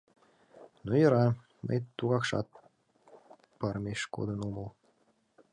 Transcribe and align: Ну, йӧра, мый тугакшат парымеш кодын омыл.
Ну, 0.85 0.91
йӧра, 1.01 1.25
мый 1.65 1.79
тугакшат 1.97 2.47
парымеш 3.59 4.01
кодын 4.15 4.39
омыл. 4.47 4.67